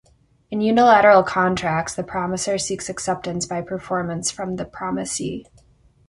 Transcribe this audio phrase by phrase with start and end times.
[0.49, 5.45] In unilateral contracts, the promisor seeks acceptance by performance from the promisee.